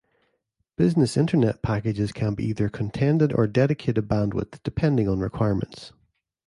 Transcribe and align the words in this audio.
Business 0.77 1.15
internet 1.15 1.61
packages 1.61 2.11
can 2.11 2.33
be 2.33 2.43
either 2.45 2.69
contended 2.69 3.31
or 3.33 3.45
dedicated 3.45 4.07
bandwidth 4.07 4.57
depending 4.63 5.07
on 5.07 5.19
requirements. 5.19 5.93